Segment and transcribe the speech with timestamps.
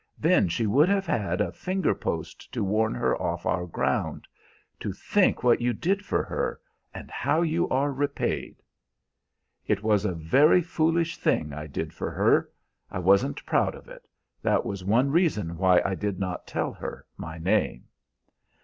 [0.17, 4.27] Then she would have had a fingerpost to warn her off our ground.
[4.79, 6.59] To think what you did for her,
[6.91, 8.63] and how you are repaid!"
[9.67, 12.49] "It was a very foolish thing I did for her;
[12.89, 14.07] I wasn't proud of it.
[14.41, 17.87] That was one reason why I did not tell her my name." Mr.